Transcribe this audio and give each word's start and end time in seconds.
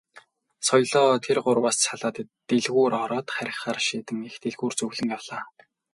Соёлоо 0.67 1.15
тэр 1.25 1.37
гурваас 1.45 1.77
салаад 1.85 2.15
дэлгүүр 2.49 2.91
ороод 3.03 3.27
харихаар 3.35 3.77
шийдэн 3.87 4.17
их 4.29 4.35
дэлгүүр 4.43 4.73
зүглэн 4.79 5.07
явлаа. 5.17 5.41